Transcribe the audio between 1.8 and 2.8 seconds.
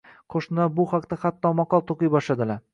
to`qiy boshladilar